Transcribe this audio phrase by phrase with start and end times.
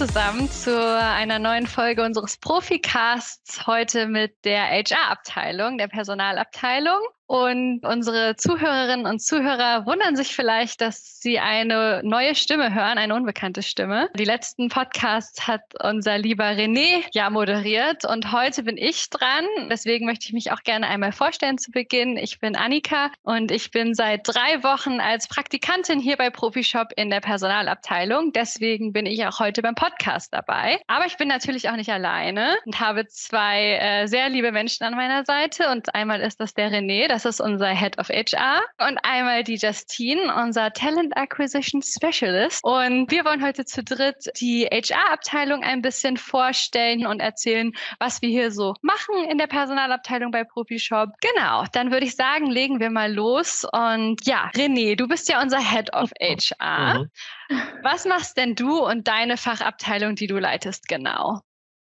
[0.00, 3.66] zusammen zu einer neuen Folge unseres Proficasts.
[3.66, 7.00] Heute mit der HR-Abteilung, der Personalabteilung.
[7.30, 13.14] Und unsere Zuhörerinnen und Zuhörer wundern sich vielleicht, dass sie eine neue Stimme hören, eine
[13.14, 14.08] unbekannte Stimme.
[14.18, 19.46] Die letzten Podcasts hat unser lieber René ja moderiert und heute bin ich dran.
[19.70, 22.16] Deswegen möchte ich mich auch gerne einmal vorstellen zu Beginn.
[22.16, 27.10] Ich bin Annika und ich bin seit drei Wochen als Praktikantin hier bei Profishop in
[27.10, 28.32] der Personalabteilung.
[28.32, 30.80] Deswegen bin ich auch heute beim Podcast dabei.
[30.88, 34.96] Aber ich bin natürlich auch nicht alleine und habe zwei äh, sehr liebe Menschen an
[34.96, 35.70] meiner Seite.
[35.70, 38.62] Und einmal ist das der René, das ist unser Head of HR.
[38.78, 42.62] Und einmal die Justine, unser Talent Acquisition Specialist.
[42.62, 48.28] Und wir wollen heute zu dritt die HR-Abteilung ein bisschen vorstellen und erzählen, was wir
[48.28, 51.10] hier so machen in der Personalabteilung bei Profishop.
[51.20, 53.64] Genau, dann würde ich sagen, legen wir mal los.
[53.70, 57.00] Und ja, René, du bist ja unser Head of HR.
[57.00, 57.10] Mhm.
[57.82, 61.40] Was machst denn du und deine Fachabteilung, die du leitest, genau?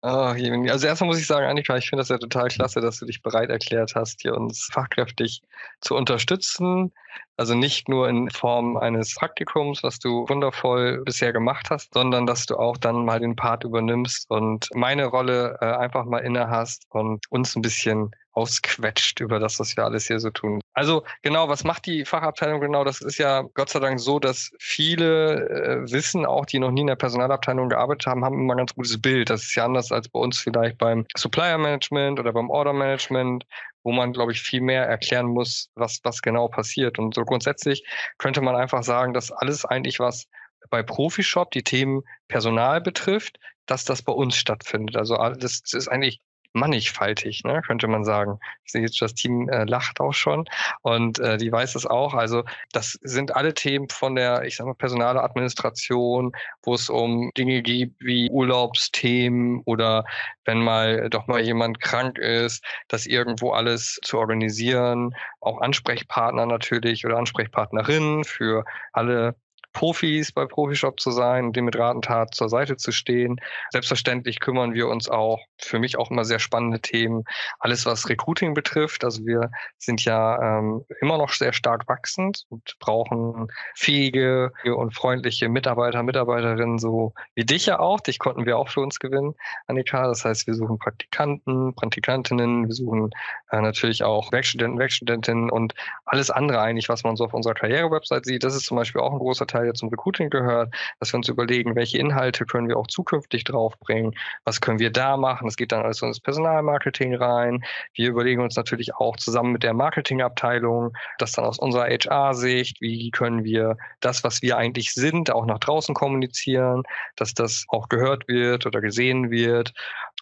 [0.05, 3.05] Oh, also erstmal muss ich sagen, Annika, ich finde das ja total klasse, dass du
[3.05, 5.41] dich bereit erklärt hast, hier uns fachkräftig
[5.79, 6.91] zu unterstützen.
[7.37, 12.45] Also nicht nur in Form eines Praktikums, was du wundervoll bisher gemacht hast, sondern dass
[12.45, 16.85] du auch dann mal den Part übernimmst und meine Rolle äh, einfach mal inne hast
[16.89, 20.59] und uns ein bisschen ausquetscht über das, was wir alles hier so tun.
[20.73, 22.83] Also genau, was macht die Fachabteilung genau?
[22.83, 26.81] Das ist ja Gott sei Dank so, dass viele äh, wissen, auch die noch nie
[26.81, 29.29] in der Personalabteilung gearbeitet haben, haben immer ein ganz gutes Bild.
[29.29, 33.45] Das ist ja anders als bei uns vielleicht beim Supplier Management oder beim Order Management,
[33.83, 36.97] wo man, glaube ich, viel mehr erklären muss, was, was genau passiert.
[36.97, 37.85] Und so grundsätzlich
[38.17, 40.27] könnte man einfach sagen, dass alles eigentlich was
[40.69, 44.95] bei Profishop die Themen Personal betrifft, dass das bei uns stattfindet.
[44.95, 46.19] Also das ist eigentlich
[46.53, 48.39] mannigfaltig, ne, könnte man sagen.
[48.63, 50.45] Ich sehe jetzt, das Team äh, lacht auch schon
[50.81, 52.13] und äh, die weiß es auch.
[52.13, 56.31] Also das sind alle Themen von der, ich sag mal, Personaladministration,
[56.63, 60.05] wo es um Dinge geht wie Urlaubsthemen oder
[60.45, 65.15] wenn mal doch mal jemand krank ist, das irgendwo alles zu organisieren.
[65.41, 69.35] Auch Ansprechpartner natürlich oder Ansprechpartnerinnen für alle
[69.73, 73.37] Profis bei Profishop zu sein dem mit Rat und Tat zur Seite zu stehen.
[73.71, 77.23] Selbstverständlich kümmern wir uns auch, für mich auch immer sehr spannende Themen,
[77.59, 79.03] alles was Recruiting betrifft.
[79.03, 85.49] Also wir sind ja ähm, immer noch sehr stark wachsend und brauchen fähige und freundliche
[85.49, 87.99] Mitarbeiter, Mitarbeiterinnen, so wie dich ja auch.
[87.99, 89.35] Dich konnten wir auch für uns gewinnen,
[89.67, 90.07] Annika.
[90.07, 93.09] Das heißt, wir suchen Praktikanten, Praktikantinnen, wir suchen
[93.51, 95.73] äh, natürlich auch Werkstudenten, Werkstudentinnen und
[96.05, 98.43] alles andere eigentlich, was man so auf unserer Karriere-Website sieht.
[98.43, 101.29] Das ist zum Beispiel auch ein großer Teil Teil zum Recruiting gehört, dass wir uns
[101.29, 104.13] überlegen, welche Inhalte können wir auch zukünftig draufbringen,
[104.43, 105.45] was können wir da machen.
[105.45, 107.63] Das geht dann alles ins Personalmarketing rein.
[107.93, 113.11] Wir überlegen uns natürlich auch zusammen mit der Marketingabteilung, das dann aus unserer HR-Sicht, wie
[113.11, 116.83] können wir das, was wir eigentlich sind, auch nach draußen kommunizieren,
[117.15, 119.73] dass das auch gehört wird oder gesehen wird.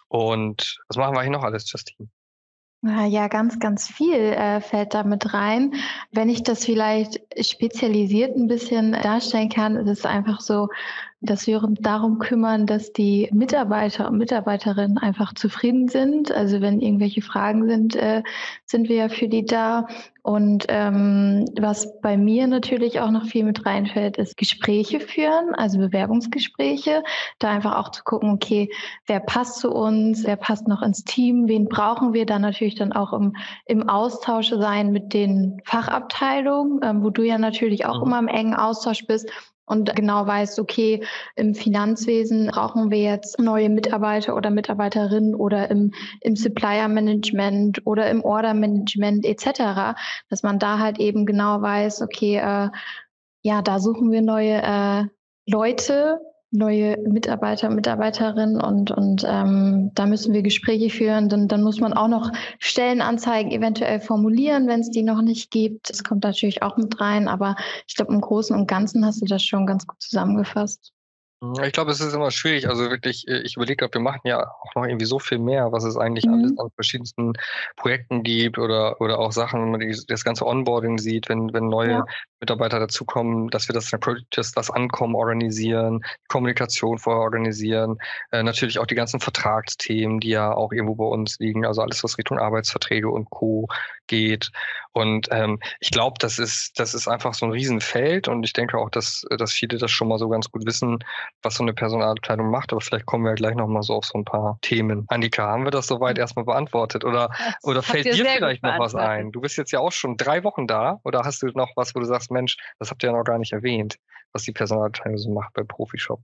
[0.08, 2.08] Und was machen wir eigentlich noch alles, Justine?
[2.84, 5.72] Ja, ganz, ganz viel äh, fällt da mit rein.
[6.10, 10.68] Wenn ich das vielleicht spezialisiert ein bisschen darstellen kann, ist es einfach so,
[11.22, 16.32] dass wir uns darum kümmern, dass die Mitarbeiter und Mitarbeiterinnen einfach zufrieden sind.
[16.32, 18.22] Also wenn irgendwelche Fragen sind, äh,
[18.66, 19.86] sind wir ja für die da.
[20.24, 25.78] Und ähm, was bei mir natürlich auch noch viel mit reinfällt, ist Gespräche führen, also
[25.78, 27.02] Bewerbungsgespräche.
[27.40, 28.70] Da einfach auch zu gucken, okay,
[29.06, 32.92] wer passt zu uns, wer passt noch ins Team, wen brauchen wir dann natürlich dann
[32.92, 33.34] auch im,
[33.66, 38.06] im Austausch sein mit den Fachabteilungen, ähm, wo du ja natürlich auch mhm.
[38.06, 39.28] immer im engen Austausch bist
[39.72, 41.02] und genau weißt, okay,
[41.34, 48.10] im Finanzwesen brauchen wir jetzt neue Mitarbeiter oder Mitarbeiterinnen oder im, im Supplier Management oder
[48.10, 49.96] im Order Management etc.,
[50.28, 52.68] dass man da halt eben genau weiß, okay, äh,
[53.42, 55.04] ja, da suchen wir neue äh,
[55.50, 56.20] Leute
[56.52, 61.28] neue Mitarbeiter, Mitarbeiterinnen und, und ähm, da müssen wir Gespräche führen.
[61.28, 65.90] Dann, dann muss man auch noch Stellenanzeigen eventuell formulieren, wenn es die noch nicht gibt.
[65.90, 67.56] Das kommt natürlich auch mit rein, aber
[67.88, 70.92] ich glaube, im Großen und Ganzen hast du das schon ganz gut zusammengefasst.
[71.64, 72.68] Ich glaube, es ist immer schwierig.
[72.68, 75.72] Also wirklich, äh, ich überlege, ob wir machen ja auch noch irgendwie so viel mehr,
[75.72, 76.34] was es eigentlich mhm.
[76.34, 77.32] alles an verschiedensten
[77.76, 81.66] Projekten gibt oder, oder auch Sachen, wenn man die, das ganze Onboarding sieht, wenn, wenn
[81.66, 82.04] neue ja.
[82.40, 83.90] Mitarbeiter dazukommen, dass wir das,
[84.30, 87.98] das, das Ankommen organisieren, Kommunikation vorher organisieren,
[88.30, 92.04] äh, natürlich auch die ganzen Vertragsthemen, die ja auch irgendwo bei uns liegen, also alles,
[92.04, 93.66] was Richtung Arbeitsverträge und Co.
[94.06, 94.52] geht.
[94.92, 98.78] Und ähm, ich glaube, das ist, das ist einfach so ein Riesenfeld und ich denke
[98.78, 100.98] auch, dass, dass viele das schon mal so ganz gut wissen,
[101.42, 104.18] was so eine Personalabteilung macht, aber vielleicht kommen wir ja gleich nochmal so auf so
[104.18, 105.04] ein paar Themen.
[105.08, 107.30] Annika, haben wir das soweit erstmal beantwortet oder,
[107.62, 109.32] oder fällt dir vielleicht noch was ein?
[109.32, 112.00] Du bist jetzt ja auch schon drei Wochen da oder hast du noch was, wo
[112.00, 113.98] du sagst, Mensch, das habt ihr ja noch gar nicht erwähnt,
[114.32, 116.20] was die Personalabteilung so macht bei Profishop?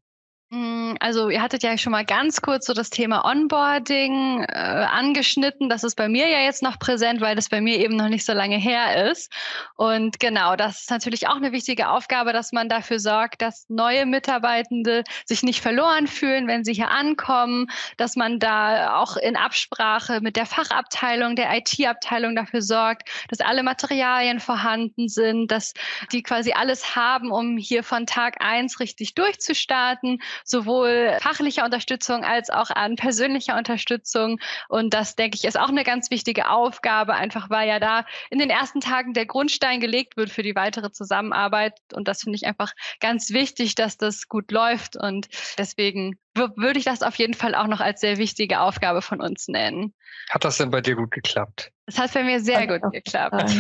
[1.01, 5.69] Also ihr hattet ja schon mal ganz kurz so das Thema Onboarding äh, angeschnitten.
[5.69, 8.25] Das ist bei mir ja jetzt noch präsent, weil das bei mir eben noch nicht
[8.25, 9.33] so lange her ist.
[9.77, 14.07] Und genau, das ist natürlich auch eine wichtige Aufgabe, dass man dafür sorgt, dass neue
[14.07, 20.21] Mitarbeitende sich nicht verloren fühlen, wenn sie hier ankommen, dass man da auch in Absprache
[20.21, 25.75] mit der Fachabteilung, der IT-Abteilung dafür sorgt, dass alle Materialien vorhanden sind, dass
[26.13, 32.51] die quasi alles haben, um hier von Tag eins richtig durchzustarten, sowohl fachlicher Unterstützung als
[32.51, 34.41] auch an persönlicher Unterstützung.
[34.69, 38.39] Und das, denke ich, ist auch eine ganz wichtige Aufgabe, einfach weil ja da in
[38.39, 41.75] den ersten Tagen der Grundstein gelegt wird für die weitere Zusammenarbeit.
[41.95, 44.97] Und das finde ich einfach ganz wichtig, dass das gut läuft.
[44.97, 45.29] Und
[45.59, 49.49] deswegen würde ich das auf jeden Fall auch noch als sehr wichtige Aufgabe von uns
[49.49, 49.95] nennen.
[50.31, 51.73] Hat das denn bei dir gut geklappt?
[51.87, 53.35] Das hat bei mir sehr gut geklappt.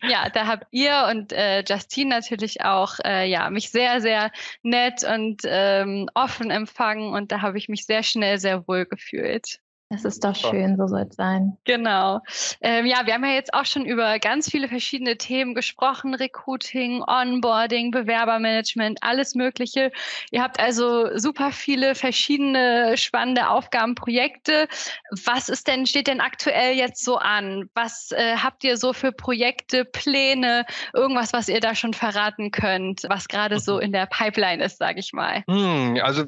[0.08, 4.30] ja, da habt ihr und äh, Justine natürlich auch äh, ja, mich sehr, sehr
[4.62, 9.58] nett und ähm, offen empfangen und da habe ich mich sehr schnell sehr wohl gefühlt.
[9.94, 11.56] Das ist doch schön, so soll es sein.
[11.64, 12.20] Genau.
[12.60, 17.04] Ähm, ja, wir haben ja jetzt auch schon über ganz viele verschiedene Themen gesprochen: Recruiting,
[17.06, 19.92] Onboarding, Bewerbermanagement, alles Mögliche.
[20.32, 24.66] Ihr habt also super viele verschiedene spannende Aufgabenprojekte.
[25.24, 27.70] Was ist denn, steht denn aktuell jetzt so an?
[27.74, 33.02] Was äh, habt ihr so für Projekte, Pläne, irgendwas, was ihr da schon verraten könnt,
[33.08, 33.82] was gerade so mhm.
[33.82, 35.44] in der Pipeline ist, sage ich mal?
[35.48, 36.24] Hm, also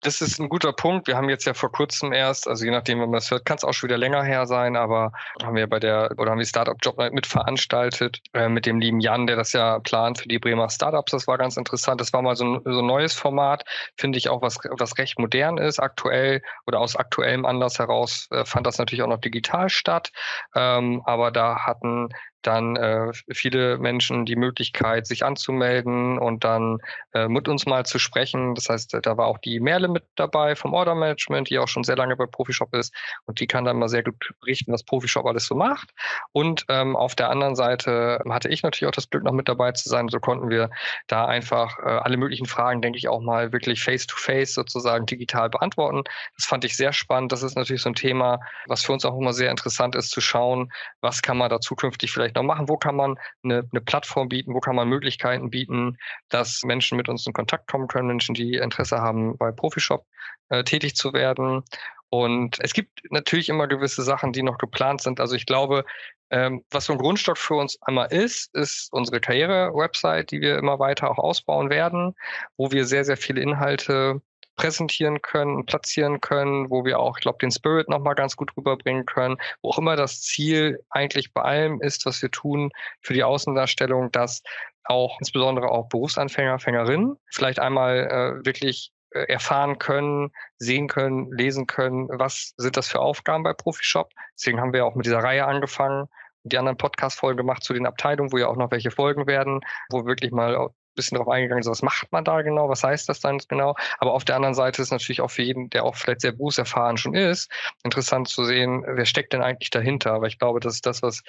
[0.00, 1.06] das ist ein guter Punkt.
[1.06, 3.56] Wir haben jetzt ja vor kurzem erst, also je nachdem, wenn man das hört, kann
[3.56, 5.12] es auch schon wieder länger her sein, aber
[5.42, 9.00] haben wir bei der, oder haben wir Startup Job mit veranstaltet, äh, mit dem lieben
[9.00, 11.12] Jan, der das ja plant für die Bremer Startups.
[11.12, 12.00] Das war ganz interessant.
[12.00, 13.64] Das war mal so ein, so ein neues Format,
[13.96, 18.44] finde ich auch, was, was recht modern ist, aktuell oder aus aktuellem Anlass heraus äh,
[18.44, 20.12] fand das natürlich auch noch digital statt.
[20.54, 22.10] Ähm, aber da hatten
[22.42, 26.78] dann äh, viele Menschen die Möglichkeit, sich anzumelden und dann
[27.12, 28.54] äh, mit uns mal zu sprechen.
[28.54, 31.84] Das heißt, da war auch die Merle mit dabei vom Order Management, die auch schon
[31.84, 32.94] sehr lange bei Profishop ist
[33.26, 35.90] und die kann dann mal sehr gut berichten, was Profishop alles so macht.
[36.32, 39.72] Und ähm, auf der anderen Seite hatte ich natürlich auch das Glück, noch mit dabei
[39.72, 40.08] zu sein.
[40.08, 40.70] So konnten wir
[41.06, 45.50] da einfach äh, alle möglichen Fragen, denke ich, auch mal wirklich face-to-face -face sozusagen digital
[45.50, 46.02] beantworten.
[46.36, 47.32] Das fand ich sehr spannend.
[47.32, 50.20] Das ist natürlich so ein Thema, was für uns auch immer sehr interessant ist, zu
[50.20, 52.68] schauen, was kann man da zukünftig vielleicht noch machen?
[52.68, 54.54] Wo kann man eine, eine Plattform bieten?
[54.54, 55.96] Wo kann man Möglichkeiten bieten,
[56.28, 60.06] dass Menschen mit uns in Kontakt kommen können, Menschen, die Interesse haben, bei Profishop
[60.48, 61.62] äh, tätig zu werden?
[62.08, 65.20] Und es gibt natürlich immer gewisse Sachen, die noch geplant sind.
[65.20, 65.84] Also ich glaube,
[66.30, 70.78] ähm, was so ein Grundstock für uns einmal ist, ist unsere Karriere-Website, die wir immer
[70.78, 72.14] weiter auch ausbauen werden,
[72.56, 74.22] wo wir sehr, sehr viele Inhalte
[74.56, 79.06] präsentieren können platzieren können, wo wir auch, ich glaube, den Spirit nochmal ganz gut rüberbringen
[79.06, 82.70] können, wo auch immer das Ziel eigentlich bei allem ist, was wir tun
[83.00, 84.42] für die Außendarstellung, dass
[84.84, 91.66] auch insbesondere auch Berufsanfänger, Fängerinnen vielleicht einmal äh, wirklich äh, erfahren können, sehen können, lesen
[91.66, 94.10] können, was sind das für Aufgaben bei Profishop.
[94.34, 96.08] Deswegen haben wir auch mit dieser Reihe angefangen,
[96.44, 99.60] die anderen Podcast-Folgen gemacht zu den Abteilungen, wo ja auch noch welche Folgen werden,
[99.90, 103.20] wo wirklich mal bisschen darauf eingegangen, so was macht man da genau, was heißt das
[103.20, 103.76] dann genau.
[103.98, 106.96] Aber auf der anderen Seite ist natürlich auch für jeden, der auch vielleicht sehr berufserfahren
[106.96, 107.50] schon ist,
[107.84, 110.12] interessant zu sehen, wer steckt denn eigentlich dahinter.
[110.12, 111.22] Aber ich glaube, das ist das, was,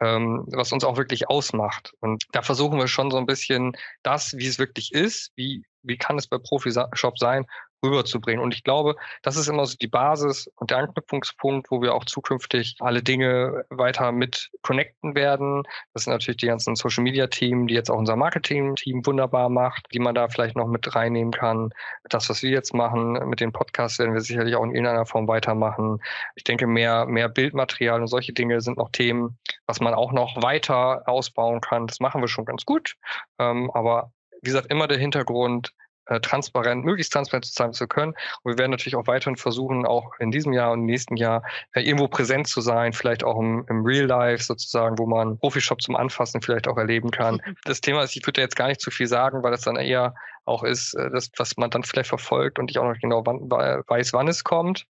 [0.00, 1.94] ähm, was uns auch wirklich ausmacht.
[2.00, 5.96] Und da versuchen wir schon so ein bisschen das, wie es wirklich ist, wie, wie
[5.96, 7.46] kann es bei Profi-Shop sein,
[7.82, 8.42] rüberzubringen.
[8.42, 12.04] Und ich glaube, das ist immer so die Basis und der Anknüpfungspunkt, wo wir auch
[12.04, 15.62] zukünftig alle Dinge weiter mit connecten werden.
[15.92, 19.48] Das sind natürlich die ganzen Social Media Team, die jetzt auch unser Marketing Team wunderbar
[19.48, 21.70] macht, die man da vielleicht noch mit reinnehmen kann.
[22.08, 25.28] Das, was wir jetzt machen mit den Podcasts, werden wir sicherlich auch in irgendeiner Form
[25.28, 26.00] weitermachen.
[26.36, 30.42] Ich denke, mehr, mehr Bildmaterial und solche Dinge sind noch Themen, was man auch noch
[30.42, 31.86] weiter ausbauen kann.
[31.86, 32.96] Das machen wir schon ganz gut.
[33.38, 34.12] Ähm, aber
[34.42, 35.72] wie gesagt, immer der Hintergrund,
[36.20, 38.14] transparent, möglichst transparent zu zeigen zu können.
[38.42, 41.42] Und wir werden natürlich auch weiterhin versuchen, auch in diesem Jahr und im nächsten Jahr
[41.72, 45.80] äh, irgendwo präsent zu sein, vielleicht auch im, im Real Life sozusagen, wo man Profishop
[45.80, 47.40] zum Anfassen vielleicht auch erleben kann.
[47.64, 50.14] Das Thema ist, ich würde jetzt gar nicht zu viel sagen, weil das dann eher
[50.44, 53.50] auch ist, äh, das, was man dann vielleicht verfolgt und ich auch noch genau wann,
[53.50, 54.86] weiß, wann es kommt.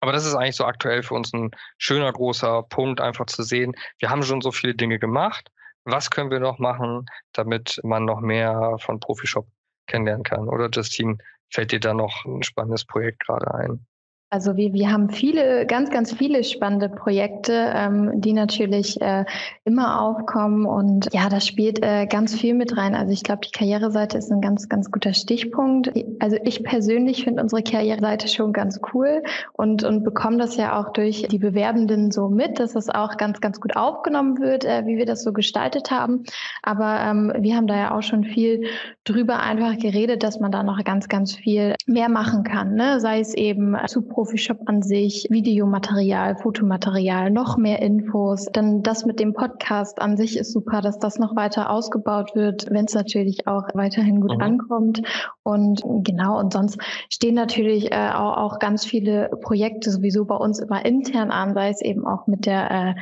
[0.00, 3.74] Aber das ist eigentlich so aktuell für uns ein schöner großer Punkt, einfach zu sehen,
[3.98, 5.50] wir haben schon so viele Dinge gemacht.
[5.84, 9.46] Was können wir noch machen, damit man noch mehr von Profishop
[9.86, 10.48] kennenlernen kann.
[10.48, 11.18] Oder Justine,
[11.50, 13.86] fällt dir da noch ein spannendes Projekt gerade ein?
[14.28, 19.24] Also wir, wir haben viele, ganz, ganz viele spannende Projekte, ähm, die natürlich äh,
[19.64, 22.96] immer aufkommen und ja, da spielt äh, ganz viel mit rein.
[22.96, 25.92] Also ich glaube, die Karriereseite ist ein ganz, ganz guter Stichpunkt.
[26.18, 30.92] Also ich persönlich finde unsere Karriereseite schon ganz cool und, und bekomme das ja auch
[30.92, 34.96] durch die Bewerbenden so mit, dass das auch ganz, ganz gut aufgenommen wird, äh, wie
[34.96, 36.24] wir das so gestaltet haben.
[36.64, 38.64] Aber ähm, wir haben da ja auch schon viel
[39.04, 42.74] drüber einfach geredet, dass man da noch ganz, ganz viel mehr machen kann.
[42.74, 42.98] Ne?
[42.98, 48.46] Sei es eben zu Profishop an sich, Videomaterial, Fotomaterial, noch mehr Infos.
[48.50, 52.70] Dann das mit dem Podcast an sich ist super, dass das noch weiter ausgebaut wird,
[52.70, 54.40] wenn es natürlich auch weiterhin gut mhm.
[54.40, 55.02] ankommt.
[55.42, 56.78] Und genau, und sonst
[57.12, 61.68] stehen natürlich äh, auch, auch ganz viele Projekte sowieso bei uns immer intern an, sei
[61.68, 62.94] es eben auch mit der äh,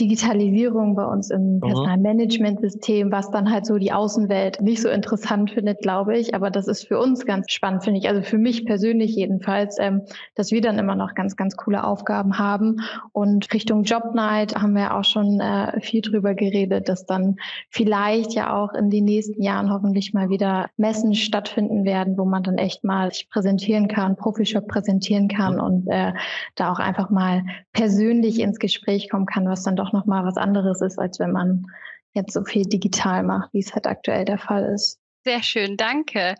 [0.00, 1.60] Digitalisierung bei uns im mhm.
[1.60, 6.34] Personalmanagementsystem, was dann halt so die Außenwelt nicht so interessant findet, glaube ich.
[6.34, 8.08] Aber das ist für uns ganz spannend, finde ich.
[8.08, 10.02] Also für mich persönlich jedenfalls, ähm,
[10.34, 12.80] dass wir dann immer noch ganz, ganz coole Aufgaben haben.
[13.12, 17.36] Und Richtung Job Night haben wir auch schon äh, viel drüber geredet, dass dann
[17.68, 22.42] vielleicht ja auch in den nächsten Jahren hoffentlich mal wieder Messen stattfinden werden, wo man
[22.42, 26.12] dann echt mal sich präsentieren kann, Profishop präsentieren kann und äh,
[26.54, 30.36] da auch einfach mal persönlich ins Gespräch kommen kann, was dann doch noch mal was
[30.36, 31.66] anderes ist, als wenn man
[32.12, 34.98] jetzt so viel digital macht, wie es halt aktuell der Fall ist.
[35.22, 36.34] Sehr schön, danke.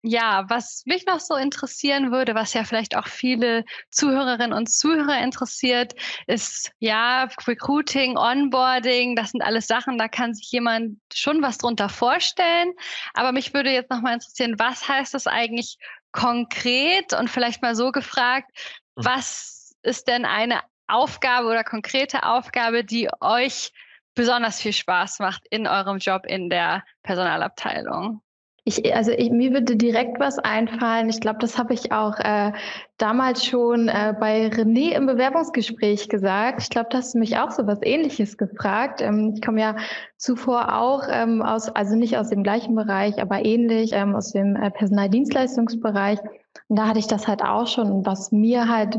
[0.00, 5.22] Ja, was mich noch so interessieren würde, was ja vielleicht auch viele Zuhörerinnen und Zuhörer
[5.22, 5.92] interessiert,
[6.26, 9.16] ist ja Recruiting, Onboarding.
[9.16, 12.72] Das sind alles Sachen, da kann sich jemand schon was drunter vorstellen.
[13.12, 15.76] Aber mich würde jetzt noch mal interessieren, was heißt das eigentlich
[16.12, 17.12] konkret?
[17.12, 18.50] Und vielleicht mal so gefragt,
[18.96, 19.04] mhm.
[19.04, 20.60] was ist denn eine
[20.92, 23.72] Aufgabe oder konkrete Aufgabe, die euch
[24.14, 28.20] besonders viel Spaß macht in eurem Job in der Personalabteilung?
[28.64, 31.08] Ich, also ich, mir würde direkt was einfallen.
[31.08, 32.52] Ich glaube, das habe ich auch äh,
[32.96, 36.62] damals schon äh, bei René im Bewerbungsgespräch gesagt.
[36.62, 39.00] Ich glaube, da hast du mich auch so was Ähnliches gefragt.
[39.00, 39.76] Ähm, ich komme ja
[40.16, 44.54] zuvor auch ähm, aus, also nicht aus dem gleichen Bereich, aber ähnlich ähm, aus dem
[44.54, 46.20] äh, Personaldienstleistungsbereich.
[46.68, 48.06] Und da hatte ich das halt auch schon.
[48.06, 48.96] was mir halt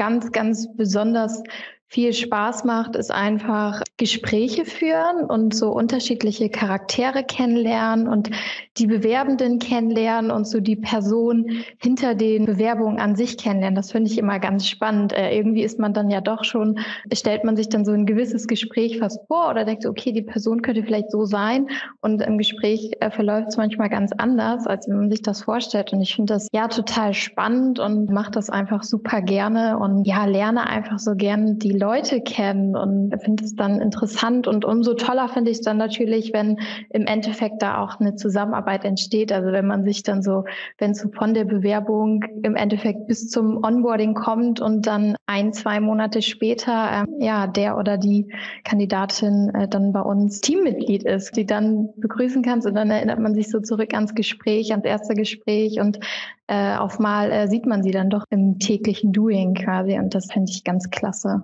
[0.00, 1.42] ganz, ganz besonders
[1.90, 8.30] viel Spaß macht, ist einfach Gespräche führen und so unterschiedliche Charaktere kennenlernen und
[8.78, 13.74] die Bewerbenden kennenlernen und so die Person hinter den Bewerbungen an sich kennenlernen.
[13.74, 15.12] Das finde ich immer ganz spannend.
[15.12, 16.78] Äh, irgendwie ist man dann ja doch schon,
[17.12, 20.62] stellt man sich dann so ein gewisses Gespräch fast vor oder denkt, okay, die Person
[20.62, 21.66] könnte vielleicht so sein
[22.00, 25.92] und im Gespräch äh, verläuft es manchmal ganz anders, als wenn man sich das vorstellt.
[25.92, 30.24] Und ich finde das ja total spannend und mache das einfach super gerne und ja,
[30.26, 34.46] lerne einfach so gerne die Leute kennen und finde es dann interessant.
[34.46, 36.58] Und umso toller finde ich es dann natürlich, wenn
[36.90, 39.32] im Endeffekt da auch eine Zusammenarbeit entsteht.
[39.32, 40.44] Also wenn man sich dann so,
[40.78, 45.52] wenn es so von der Bewerbung im Endeffekt bis zum Onboarding kommt und dann ein,
[45.52, 48.28] zwei Monate später, äh, ja, der oder die
[48.64, 53.34] Kandidatin äh, dann bei uns Teammitglied ist, die dann begrüßen kannst und dann erinnert man
[53.34, 55.98] sich so zurück ans Gespräch, ans erste Gespräch und
[56.46, 60.26] äh, auf mal äh, sieht man sie dann doch im täglichen Doing quasi und das
[60.32, 61.42] finde ich ganz klasse.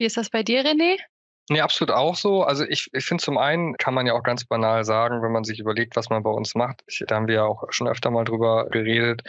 [0.00, 0.98] Wie ist das bei dir, René?
[1.50, 2.44] Nee, absolut auch so.
[2.44, 5.42] Also ich, ich finde zum einen kann man ja auch ganz banal sagen, wenn man
[5.42, 6.84] sich überlegt, was man bei uns macht.
[6.86, 9.22] Ich, da haben wir ja auch schon öfter mal drüber geredet.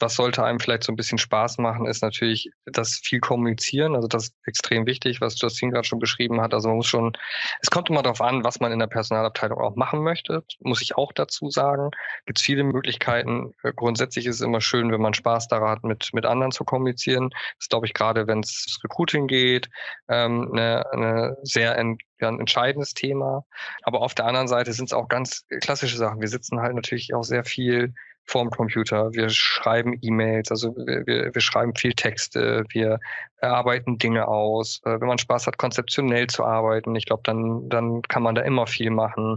[0.00, 3.94] Was sollte einem vielleicht so ein bisschen Spaß machen, ist natürlich das viel kommunizieren.
[3.94, 6.54] Also das ist extrem wichtig, was Justine gerade schon beschrieben hat.
[6.54, 7.12] Also man muss schon,
[7.60, 10.96] es kommt immer darauf an, was man in der Personalabteilung auch machen möchte, muss ich
[10.96, 11.90] auch dazu sagen.
[12.24, 13.52] Gibt es viele Möglichkeiten.
[13.76, 17.28] Grundsätzlich ist es immer schön, wenn man Spaß daran hat, mit, mit anderen zu kommunizieren.
[17.58, 19.68] Das glaube ich gerade, wenn es Recruiting geht,
[20.08, 23.44] ähm, eine, eine sehr ein, ja, ein entscheidendes Thema.
[23.82, 26.20] Aber auf der anderen Seite sind es auch ganz klassische Sachen.
[26.20, 27.94] Wir sitzen halt natürlich auch sehr viel
[28.26, 29.12] vorm Computer.
[29.12, 33.00] Wir schreiben E-Mails, also wir, wir, wir schreiben viel Texte, wir
[33.40, 34.80] erarbeiten Dinge aus.
[34.84, 38.42] Äh, wenn man Spaß hat, konzeptionell zu arbeiten, ich glaube, dann, dann kann man da
[38.42, 39.36] immer viel machen.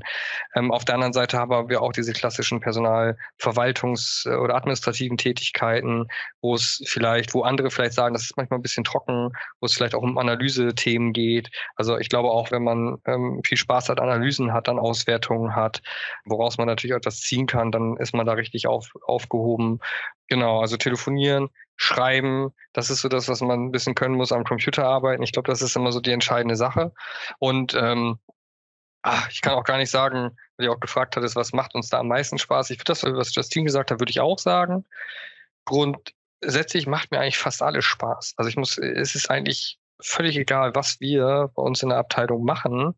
[0.56, 6.08] Ähm, auf der anderen Seite haben wir auch diese klassischen Personalverwaltungs- äh, oder administrativen Tätigkeiten,
[6.42, 9.74] wo es vielleicht, wo andere vielleicht sagen, das ist manchmal ein bisschen trocken, wo es
[9.74, 11.50] vielleicht auch um Analysethemen geht.
[11.76, 15.82] Also ich glaube auch, wenn man ähm, viel Spaß hat, Analysen hat, dann Auswertungen hat,
[16.26, 19.80] woraus man natürlich etwas ziehen kann, dann ist man da richtig auf, aufgehoben.
[20.28, 24.44] Genau, also telefonieren, schreiben, das ist so das, was man ein bisschen können muss am
[24.44, 25.24] Computer arbeiten.
[25.24, 26.94] Ich glaube, das ist immer so die entscheidende Sache.
[27.40, 28.20] Und ähm,
[29.02, 31.90] ach, ich kann auch gar nicht sagen, weil ihr auch gefragt hattest, was macht uns
[31.90, 32.70] da am meisten Spaß.
[32.70, 34.86] Ich würde das, was Justine gesagt hat, würde ich auch sagen.
[35.66, 38.34] Grundsätzlich macht mir eigentlich fast alles Spaß.
[38.38, 42.44] Also ich muss, es ist eigentlich völlig egal, was wir bei uns in der Abteilung
[42.44, 42.96] machen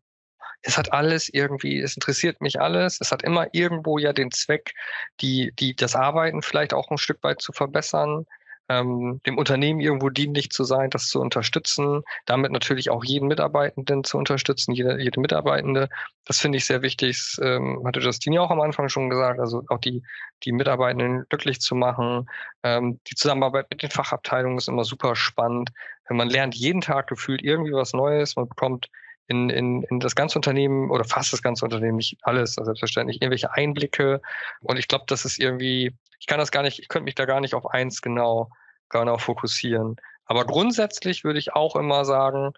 [0.62, 3.00] es hat alles irgendwie, es interessiert mich alles.
[3.00, 4.74] Es hat immer irgendwo ja den Zweck,
[5.20, 8.26] die, die, das Arbeiten vielleicht auch ein Stück weit zu verbessern.
[8.68, 14.02] ähm, dem Unternehmen irgendwo dienlich zu sein, das zu unterstützen, damit natürlich auch jeden Mitarbeitenden
[14.04, 15.88] zu unterstützen, jede, jede Mitarbeitende.
[16.24, 17.36] Das finde ich sehr wichtig.
[17.36, 20.02] Das, ähm, hatte Justine auch am Anfang schon gesagt, also auch die,
[20.44, 22.28] die Mitarbeitenden glücklich zu machen.
[22.64, 25.70] Ähm, die Zusammenarbeit mit den Fachabteilungen ist immer super spannend.
[26.08, 28.36] Man lernt jeden Tag gefühlt irgendwie was Neues.
[28.36, 28.88] Man bekommt
[29.28, 33.20] in, in, in das ganze Unternehmen oder fast das ganze Unternehmen, nicht alles, also selbstverständlich,
[33.20, 34.20] irgendwelche Einblicke.
[34.60, 37.24] Und ich glaube, das ist irgendwie, ich kann das gar nicht, ich könnte mich da
[37.24, 38.50] gar nicht auf eins genau,
[38.88, 39.96] genau fokussieren.
[40.26, 42.52] Aber grundsätzlich würde ich auch immer sagen,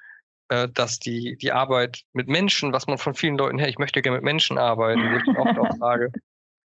[0.48, 4.02] äh, dass die, die Arbeit mit Menschen, was man von vielen Leuten, hey, ich möchte
[4.02, 6.12] gerne mit Menschen arbeiten, wo ich oft auch sage,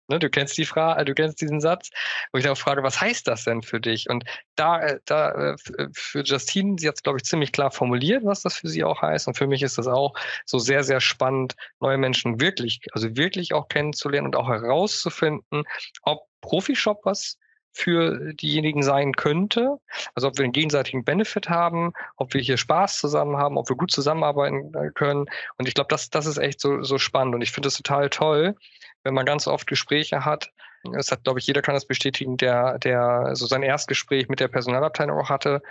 [0.08, 1.90] Ne, du kennst die Frage, du kennst diesen Satz,
[2.32, 4.10] wo ich auch frage, was heißt das denn für dich?
[4.10, 7.72] Und da, äh, da äh, äh, für Justine, sie hat es, glaube ich, ziemlich klar
[7.72, 9.28] formuliert, was das für sie auch heißt.
[9.28, 10.14] Und für mich ist das auch
[10.46, 15.64] so sehr, sehr spannend, neue Menschen wirklich, also wirklich auch kennenzulernen und auch herauszufinden,
[16.04, 17.38] ob Profishop was
[17.74, 19.78] für diejenigen sein könnte.
[20.14, 23.78] Also ob wir einen gegenseitigen Benefit haben, ob wir hier Spaß zusammen haben, ob wir
[23.78, 25.26] gut zusammenarbeiten können.
[25.58, 27.36] Und ich glaube, das, das ist echt so, so spannend.
[27.36, 28.56] Und ich finde es total toll,
[29.04, 30.52] wenn man ganz oft Gespräche hat.
[30.98, 34.48] Es hat, glaube ich, jeder kann das bestätigen, der, der so sein Erstgespräch mit der
[34.48, 35.62] Personalabteilung auch hatte.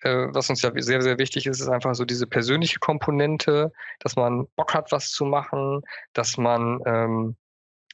[0.00, 4.16] Äh, was uns ja sehr, sehr wichtig ist, ist einfach so diese persönliche Komponente, dass
[4.16, 7.36] man Bock hat, was zu machen, dass man ähm,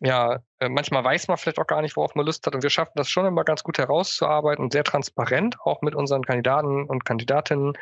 [0.00, 2.54] ja, äh, manchmal weiß man vielleicht auch gar nicht, worauf man Lust hat.
[2.54, 6.24] Und wir schaffen das schon immer ganz gut herauszuarbeiten und sehr transparent auch mit unseren
[6.24, 7.74] Kandidaten und Kandidatinnen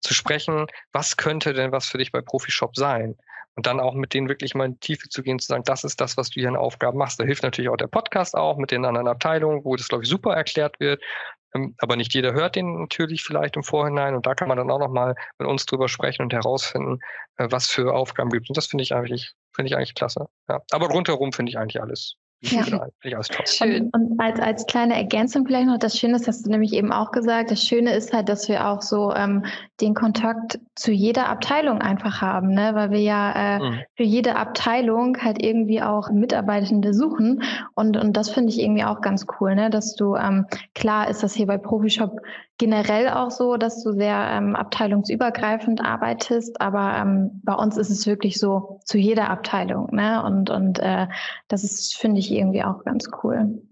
[0.00, 0.66] zu sprechen.
[0.92, 3.16] Was könnte denn was für dich bei Profishop sein?
[3.56, 5.82] Und dann auch mit denen wirklich mal in die Tiefe zu gehen, zu sagen, das
[5.82, 7.18] ist das, was du hier in Aufgaben machst.
[7.18, 10.10] Da hilft natürlich auch der Podcast auch mit den anderen Abteilungen, wo das, glaube ich,
[10.10, 11.02] super erklärt wird.
[11.54, 14.14] Ähm, aber nicht jeder hört den natürlich vielleicht im Vorhinein.
[14.14, 17.00] Und da kann man dann auch nochmal mit uns drüber sprechen und herausfinden,
[17.36, 18.48] äh, was für Aufgaben gibt.
[18.48, 20.28] Und das finde ich eigentlich Finde ich eigentlich klasse.
[20.48, 20.62] Ja.
[20.70, 22.62] Aber rundherum finde ich eigentlich alles ja.
[22.62, 23.46] Finde ich alles toll.
[23.46, 23.90] Schön.
[23.92, 26.92] Und, und, als, als kleine Ergänzung vielleicht noch, das Schöne ist, hast du nämlich eben
[26.92, 29.44] auch gesagt, das Schöne ist halt, dass wir auch so ähm,
[29.80, 32.70] den Kontakt zu jeder Abteilung einfach haben, ne?
[32.74, 33.80] weil wir ja äh, mhm.
[33.96, 37.42] für jede Abteilung halt irgendwie auch Mitarbeitende suchen.
[37.74, 39.70] Und, und das finde ich irgendwie auch ganz cool, ne?
[39.70, 42.20] dass du, ähm, klar ist das hier bei Profishop
[42.58, 48.06] generell auch so, dass du sehr ähm, abteilungsübergreifend arbeitest, aber ähm, bei uns ist es
[48.06, 49.94] wirklich so zu jeder Abteilung.
[49.94, 50.22] Ne?
[50.24, 51.06] Und, und äh,
[51.46, 53.62] das ist, finde ich, irgendwie auch ganz cool.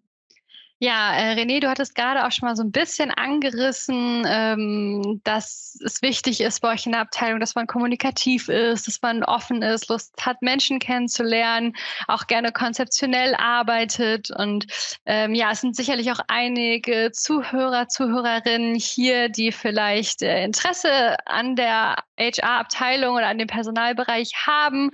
[0.79, 5.79] Ja, äh, René, du hattest gerade auch schon mal so ein bisschen angerissen, ähm, dass
[5.83, 9.63] es wichtig ist bei euch in der Abteilung, dass man kommunikativ ist, dass man offen
[9.63, 11.75] ist, Lust hat, Menschen kennenzulernen,
[12.09, 14.31] auch gerne konzeptionell arbeitet.
[14.31, 14.67] Und
[15.07, 21.57] ähm, ja, es sind sicherlich auch einige Zuhörer, Zuhörerinnen hier, die vielleicht äh, Interesse an
[21.57, 24.91] der HR-Abteilung oder an dem Personalbereich haben.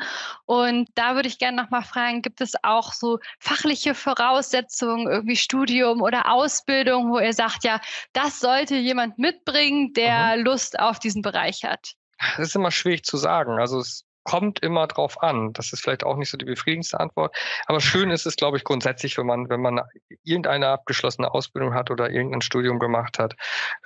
[0.46, 5.36] Und da würde ich gerne nochmal fragen, gibt es auch so fachliche Voraussetzungen, irgendwie
[5.72, 7.80] Studium oder Ausbildung, wo ihr sagt, ja,
[8.12, 10.44] das sollte jemand mitbringen, der mhm.
[10.44, 11.94] Lust auf diesen Bereich hat?
[12.36, 13.58] Das ist immer schwierig zu sagen.
[13.58, 15.52] Also es kommt immer drauf an.
[15.52, 17.34] Das ist vielleicht auch nicht so die befriedigendste Antwort.
[17.66, 19.80] Aber schön ist es, glaube ich, grundsätzlich, wenn man, wenn man
[20.24, 23.34] irgendeine abgeschlossene Ausbildung hat oder irgendein Studium gemacht hat,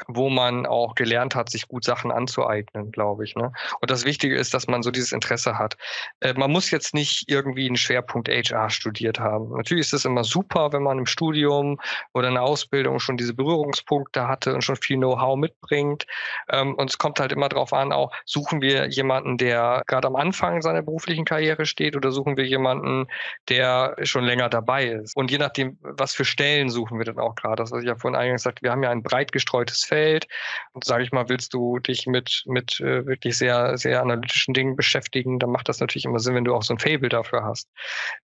[0.09, 3.35] wo man auch gelernt hat, sich gut Sachen anzueignen, glaube ich.
[3.35, 3.53] Ne?
[3.81, 5.77] Und das Wichtige ist, dass man so dieses Interesse hat.
[6.20, 9.51] Äh, man muss jetzt nicht irgendwie einen Schwerpunkt HR studiert haben.
[9.57, 11.79] Natürlich ist es immer super, wenn man im Studium
[12.12, 16.07] oder in der Ausbildung schon diese Berührungspunkte hatte und schon viel Know-how mitbringt.
[16.51, 20.16] Ähm, und es kommt halt immer darauf an, auch suchen wir jemanden, der gerade am
[20.27, 23.07] Anfang seiner beruflichen Karriere steht oder suchen wir jemanden,
[23.49, 25.17] der schon länger dabei ist?
[25.17, 27.57] Und je nachdem, was für Stellen suchen wir dann auch gerade.
[27.57, 30.27] Das, was ich ja vorhin eingangs sagte, wir haben ja ein breit gestreutes Feld.
[30.73, 34.75] Und sage ich mal, willst du dich mit, mit äh, wirklich sehr, sehr analytischen Dingen
[34.75, 37.69] beschäftigen, dann macht das natürlich immer Sinn, wenn du auch so ein Fable dafür hast.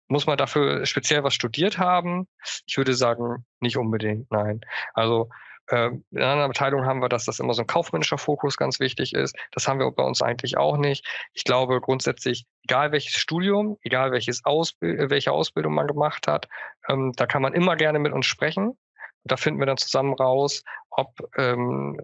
[0.06, 2.28] Muss man dafür speziell was studiert haben?
[2.66, 4.61] Ich würde sagen, nicht unbedingt, nein.
[4.94, 5.28] Also
[5.70, 9.37] in anderen Abteilungen haben wir, dass das immer so ein kaufmännischer Fokus ganz wichtig ist.
[9.52, 11.07] Das haben wir bei uns eigentlich auch nicht.
[11.35, 16.48] Ich glaube grundsätzlich, egal welches Studium, egal welches Ausbild welche Ausbildung man gemacht hat,
[16.88, 18.78] ähm, da kann man immer gerne mit uns sprechen.
[19.24, 22.00] da finden wir dann zusammen raus, ob ähm,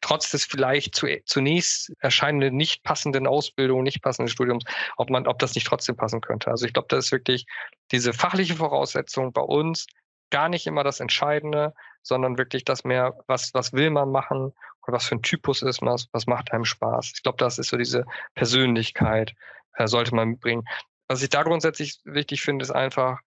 [0.00, 4.64] trotz des vielleicht zu, zunächst erscheinenden nicht passenden Ausbildung, nicht passenden Studiums,
[4.96, 6.50] ob man, ob das nicht trotzdem passen könnte.
[6.50, 7.46] Also ich glaube, das ist wirklich
[7.92, 9.86] diese fachliche Voraussetzung bei uns
[10.30, 14.52] gar nicht immer das Entscheidende, sondern wirklich das mehr, was, was will man machen
[14.86, 17.12] und was für ein Typus ist man, was macht einem Spaß.
[17.14, 19.34] Ich glaube, das ist so diese Persönlichkeit,
[19.74, 20.64] äh, sollte man mitbringen.
[21.08, 23.20] Was ich da grundsätzlich wichtig finde, ist einfach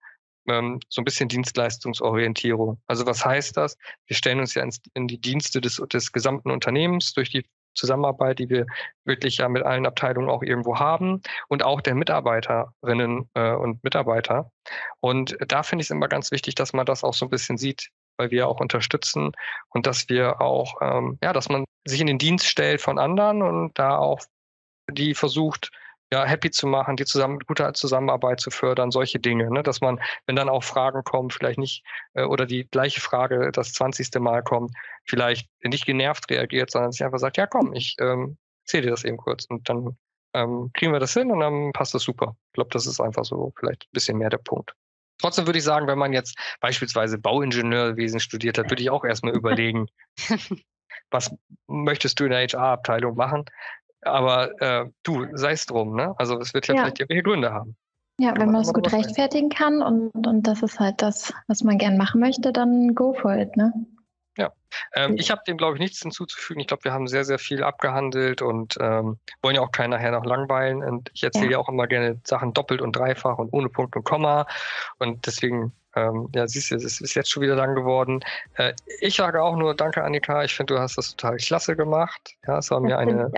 [0.47, 2.81] ähm, so ein bisschen Dienstleistungsorientierung.
[2.87, 3.77] Also was heißt das?
[4.07, 8.39] Wir stellen uns ja ins, in die Dienste des, des gesamten Unternehmens durch die Zusammenarbeit,
[8.39, 8.65] die wir
[9.05, 14.51] wirklich ja mit allen Abteilungen auch irgendwo haben und auch der Mitarbeiterinnen äh, und Mitarbeiter.
[14.99, 17.57] Und da finde ich es immer ganz wichtig, dass man das auch so ein bisschen
[17.57, 19.31] sieht, weil wir auch unterstützen
[19.69, 23.41] und dass wir auch, ähm, ja, dass man sich in den Dienst stellt von anderen
[23.41, 24.21] und da auch
[24.91, 25.71] die versucht,
[26.11, 29.61] ja, happy zu machen, die zusammen, gute Zusammenarbeit zu fördern, solche Dinge, ne?
[29.63, 33.73] dass man, wenn dann auch Fragen kommen, vielleicht nicht, äh, oder die gleiche Frage das
[33.73, 34.73] zwanzigste Mal kommt,
[35.05, 39.03] vielleicht nicht genervt reagiert, sondern sich einfach sagt, ja komm, ich ähm, erzähle dir das
[39.03, 39.97] eben kurz und dann
[40.33, 42.35] ähm, kriegen wir das hin und dann passt das super.
[42.47, 44.73] Ich glaube, das ist einfach so vielleicht ein bisschen mehr der Punkt.
[45.19, 49.35] Trotzdem würde ich sagen, wenn man jetzt beispielsweise Bauingenieurwesen studiert hat, würde ich auch erstmal
[49.35, 49.87] überlegen,
[51.11, 51.35] was
[51.67, 53.45] möchtest du in der HR-Abteilung machen?
[54.01, 56.13] Aber äh, du, sei es drum, ne?
[56.17, 56.81] Also es wird ja, ja.
[56.81, 57.75] vielleicht irgendwelche Gründe haben.
[58.19, 61.77] Ja, wenn man es gut rechtfertigen kann und, und das ist halt das, was man
[61.77, 63.71] gern machen möchte, dann go for it, ne?
[64.37, 64.53] Ja,
[64.93, 66.61] ähm, ich habe dem, glaube ich, nichts hinzuzufügen.
[66.61, 70.11] Ich glaube, wir haben sehr, sehr viel abgehandelt und ähm, wollen ja auch keinen nachher
[70.11, 70.83] noch langweilen.
[70.83, 71.51] Und ich erzähle ja.
[71.53, 74.47] ja auch immer gerne Sachen doppelt und dreifach und ohne Punkt und Komma.
[74.97, 78.21] Und deswegen, ähm, ja, siehst du, es ist jetzt schon wieder lang geworden.
[78.55, 80.43] Äh, ich sage auch nur Danke, Annika.
[80.43, 82.35] Ich finde, du hast das total klasse gemacht.
[82.47, 83.31] Ja, es war das mir eine.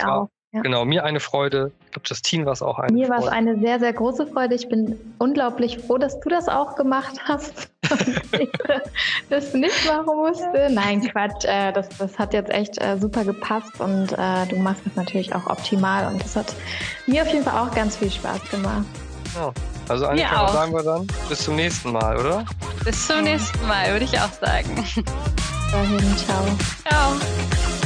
[0.54, 0.62] Ja.
[0.62, 1.72] Genau, mir eine Freude.
[1.86, 4.56] Ich glaube, Justine war es auch eine Mir war es eine sehr, sehr große Freude.
[4.56, 7.72] Ich bin unglaublich froh, dass du das auch gemacht hast.
[8.38, 8.50] ich
[9.30, 10.68] das nicht machen musste.
[10.70, 11.46] Nein, Quatsch.
[11.46, 15.34] Äh, das, das hat jetzt echt äh, super gepasst und äh, du machst es natürlich
[15.34, 16.12] auch optimal.
[16.12, 16.54] Und das hat
[17.08, 18.86] mir auf jeden Fall auch ganz viel Spaß gemacht.
[19.36, 19.54] Ja,
[19.88, 22.44] also eigentlich sagen wir dann bis zum nächsten Mal, oder?
[22.84, 24.76] Bis zum nächsten Mal, würde ich auch sagen.
[25.72, 26.44] Dahin, ciao.
[26.86, 27.81] Ciao.